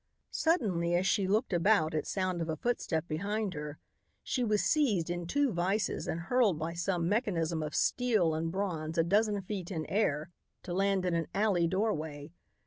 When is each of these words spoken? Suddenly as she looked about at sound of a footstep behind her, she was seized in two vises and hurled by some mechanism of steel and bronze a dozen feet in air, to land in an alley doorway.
Suddenly 0.31 0.95
as 0.95 1.05
she 1.05 1.27
looked 1.27 1.53
about 1.53 1.93
at 1.93 2.07
sound 2.07 2.41
of 2.41 2.49
a 2.49 2.55
footstep 2.57 3.07
behind 3.07 3.53
her, 3.53 3.77
she 4.23 4.43
was 4.43 4.63
seized 4.63 5.11
in 5.11 5.27
two 5.27 5.51
vises 5.51 6.07
and 6.07 6.21
hurled 6.21 6.57
by 6.57 6.73
some 6.73 7.07
mechanism 7.07 7.61
of 7.61 7.75
steel 7.75 8.33
and 8.33 8.51
bronze 8.51 8.97
a 8.97 9.03
dozen 9.03 9.43
feet 9.43 9.69
in 9.69 9.85
air, 9.85 10.31
to 10.63 10.73
land 10.73 11.05
in 11.05 11.13
an 11.13 11.27
alley 11.35 11.67
doorway. 11.67 12.31